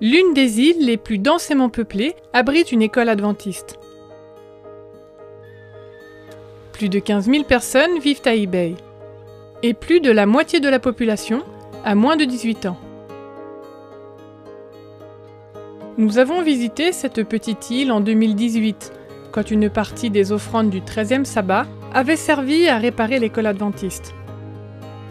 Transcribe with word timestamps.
L'une 0.00 0.34
des 0.34 0.60
îles 0.60 0.84
les 0.84 0.96
plus 0.96 1.18
densément 1.18 1.68
peuplées 1.68 2.16
abrite 2.32 2.72
une 2.72 2.82
école 2.82 3.08
adventiste. 3.08 3.78
Plus 6.72 6.88
de 6.88 6.98
15 6.98 7.26
000 7.26 7.44
personnes 7.44 7.98
vivent 8.00 8.22
à 8.24 8.34
eBay. 8.34 8.74
Et 9.62 9.74
plus 9.74 10.00
de 10.00 10.10
la 10.10 10.26
moitié 10.26 10.58
de 10.58 10.68
la 10.68 10.80
population 10.80 11.44
a 11.84 11.94
moins 11.94 12.16
de 12.16 12.24
18 12.24 12.66
ans. 12.66 12.78
Nous 15.98 16.18
avons 16.18 16.42
visité 16.42 16.92
cette 16.92 17.22
petite 17.22 17.70
île 17.70 17.92
en 17.92 18.00
2018, 18.00 18.92
quand 19.30 19.50
une 19.50 19.68
partie 19.68 20.10
des 20.10 20.32
offrandes 20.32 20.70
du 20.70 20.80
13e 20.80 21.24
sabbat 21.24 21.66
avait 21.92 22.16
servi 22.16 22.66
à 22.66 22.78
réparer 22.78 23.18
l'école 23.18 23.46
adventiste. 23.46 24.14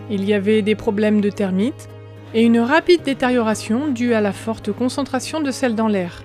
Il 0.10 0.26
y 0.26 0.34
avait 0.34 0.64
des 0.64 0.76
problèmes 0.76 1.22
de 1.22 1.30
termites 1.30 1.88
et 2.34 2.44
une 2.44 2.60
rapide 2.60 3.04
détérioration 3.04 3.88
due 3.88 4.14
à 4.14 4.22
la 4.22 4.32
forte 4.32 4.72
concentration 4.72 5.42
de 5.42 5.52
sel 5.52 5.76
dans 5.76 5.88
l'air. 5.88 6.24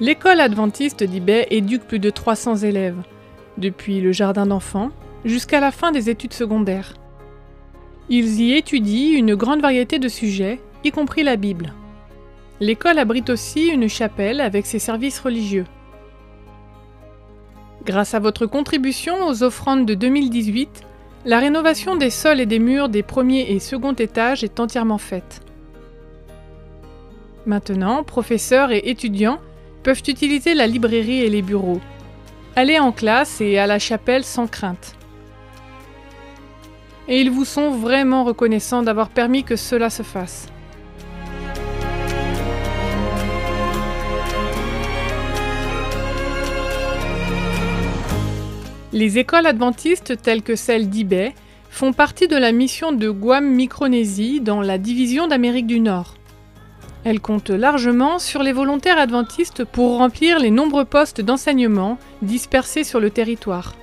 L'école 0.00 0.40
adventiste 0.40 1.04
d'Ibay 1.04 1.46
éduque 1.50 1.84
plus 1.84 1.98
de 1.98 2.10
300 2.10 2.56
élèves, 2.56 3.02
depuis 3.58 4.00
le 4.00 4.12
jardin 4.12 4.46
d'enfants 4.46 4.90
jusqu'à 5.24 5.60
la 5.60 5.70
fin 5.70 5.92
des 5.92 6.10
études 6.10 6.32
secondaires. 6.32 6.94
Ils 8.08 8.40
y 8.40 8.52
étudient 8.52 9.16
une 9.16 9.34
grande 9.34 9.62
variété 9.62 9.98
de 9.98 10.08
sujets, 10.08 10.60
y 10.84 10.90
compris 10.90 11.22
la 11.22 11.36
Bible. 11.36 11.72
L'école 12.60 12.98
abrite 12.98 13.30
aussi 13.30 13.68
une 13.68 13.88
chapelle 13.88 14.40
avec 14.40 14.66
ses 14.66 14.78
services 14.78 15.20
religieux. 15.20 15.66
Grâce 17.84 18.14
à 18.14 18.20
votre 18.20 18.46
contribution 18.46 19.26
aux 19.26 19.42
offrandes 19.42 19.86
de 19.86 19.94
2018, 19.94 20.84
la 21.24 21.38
rénovation 21.38 21.94
des 21.94 22.10
sols 22.10 22.40
et 22.40 22.46
des 22.46 22.58
murs 22.58 22.88
des 22.88 23.02
premiers 23.02 23.52
et 23.52 23.60
second 23.60 23.92
étages 23.92 24.42
est 24.42 24.58
entièrement 24.58 24.98
faite. 24.98 25.40
Maintenant, 27.46 28.02
professeurs 28.02 28.72
et 28.72 28.82
étudiants 28.84 29.40
peuvent 29.82 30.02
utiliser 30.06 30.54
la 30.54 30.66
librairie 30.66 31.20
et 31.20 31.30
les 31.30 31.42
bureaux. 31.42 31.80
Aller 32.56 32.78
en 32.78 32.92
classe 32.92 33.40
et 33.40 33.58
à 33.58 33.66
la 33.66 33.78
chapelle 33.78 34.24
sans 34.24 34.46
crainte. 34.46 34.96
Et 37.08 37.20
ils 37.20 37.30
vous 37.30 37.44
sont 37.44 37.70
vraiment 37.70 38.24
reconnaissants 38.24 38.82
d'avoir 38.82 39.08
permis 39.08 39.42
que 39.44 39.56
cela 39.56 39.90
se 39.90 40.02
fasse. 40.02 40.51
Les 48.92 49.18
écoles 49.18 49.46
adventistes 49.46 50.20
telles 50.20 50.42
que 50.42 50.54
celle 50.54 50.90
d'eBay 50.90 51.34
font 51.70 51.94
partie 51.94 52.28
de 52.28 52.36
la 52.36 52.52
mission 52.52 52.92
de 52.92 53.08
Guam 53.08 53.46
Micronésie 53.46 54.42
dans 54.42 54.60
la 54.60 54.76
division 54.76 55.26
d'Amérique 55.26 55.66
du 55.66 55.80
Nord. 55.80 56.16
Elles 57.04 57.20
comptent 57.20 57.48
largement 57.48 58.18
sur 58.18 58.42
les 58.42 58.52
volontaires 58.52 58.98
adventistes 58.98 59.64
pour 59.64 59.96
remplir 59.96 60.38
les 60.38 60.50
nombreux 60.50 60.84
postes 60.84 61.22
d'enseignement 61.22 61.98
dispersés 62.20 62.84
sur 62.84 63.00
le 63.00 63.08
territoire. 63.08 63.74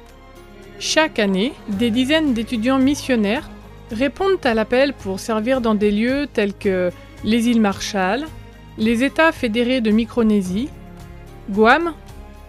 Chaque 0.77 1.17
année, 1.17 1.53
des 1.67 1.89
dizaines 1.89 2.35
d'étudiants 2.35 2.77
missionnaires 2.77 3.49
répondent 3.91 4.45
à 4.45 4.53
l'appel 4.53 4.93
pour 4.93 5.19
servir 5.19 5.59
dans 5.59 5.73
des 5.73 5.89
lieux 5.89 6.27
tels 6.31 6.53
que 6.53 6.91
les 7.23 7.49
îles 7.49 7.61
Marshall, 7.61 8.27
les 8.77 9.03
États 9.03 9.31
fédérés 9.31 9.81
de 9.81 9.89
Micronésie, 9.89 10.69
Guam, 11.49 11.93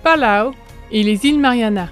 Palau 0.04 0.52
et 0.92 1.02
les 1.02 1.24
îles 1.24 1.40
Mariana. 1.40 1.88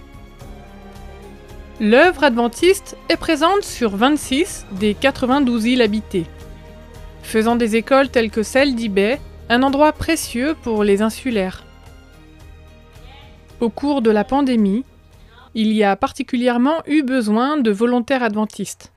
L'œuvre 1.81 2.25
adventiste 2.25 2.97
est 3.09 3.17
présente 3.17 3.63
sur 3.63 3.95
26 3.95 4.67
des 4.73 4.95
92 4.95 5.67
îles 5.67 5.83
habitées, 5.83 6.27
faisant 7.23 7.55
des 7.55 7.77
écoles 7.77 8.09
telles 8.09 8.33
que 8.33 8.43
celle 8.43 8.75
d'Ibay 8.75 9.21
un 9.49 9.63
endroit 9.63 9.93
précieux 9.93 10.57
pour 10.63 10.83
les 10.83 11.03
insulaires. 11.03 11.65
Au 13.61 13.69
cours 13.69 14.03
de 14.03 14.11
la 14.11 14.25
pandémie, 14.25 14.85
il 15.55 15.73
y 15.73 15.85
a 15.85 15.95
particulièrement 15.95 16.83
eu 16.89 17.03
besoin 17.03 17.59
de 17.59 17.71
volontaires 17.71 18.25
adventistes. 18.25 18.93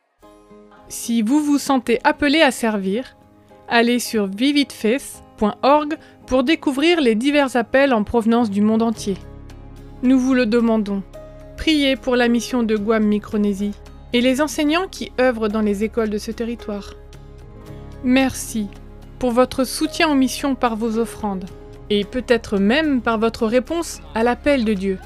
Si 0.90 1.22
vous 1.22 1.40
vous 1.40 1.60
sentez 1.60 2.00
appelé 2.04 2.42
à 2.42 2.50
servir, 2.50 3.16
allez 3.70 4.00
sur 4.00 4.26
vividfaith.org 4.26 6.00
pour 6.26 6.44
découvrir 6.44 7.00
les 7.00 7.14
divers 7.14 7.56
appels 7.56 7.94
en 7.94 8.04
provenance 8.04 8.50
du 8.50 8.62
monde 8.62 8.82
entier. 8.82 9.18
Nous 10.02 10.20
vous 10.20 10.34
le 10.34 10.48
demandons. 10.48 11.04
Priez 11.62 11.96
pour 11.96 12.16
la 12.16 12.28
mission 12.28 12.64
de 12.64 12.76
Guam 12.76 13.04
Micronésie 13.04 13.76
et 14.14 14.22
les 14.22 14.42
enseignants 14.42 14.88
qui 14.90 15.12
œuvrent 15.22 15.48
dans 15.48 15.62
les 15.62 15.84
écoles 15.84 16.10
de 16.10 16.18
ce 16.18 16.32
territoire. 16.32 16.96
Merci 18.04 18.68
pour 19.20 19.30
votre 19.30 19.64
soutien 19.64 20.10
aux 20.10 20.16
missions 20.16 20.56
par 20.56 20.76
vos 20.76 20.98
offrandes 20.98 21.46
et 21.92 22.04
peut-être 22.04 22.58
même 22.58 23.00
par 23.00 23.20
votre 23.20 23.46
réponse 23.46 24.02
à 24.16 24.24
l'appel 24.24 24.66
de 24.66 24.74
Dieu. 24.74 24.98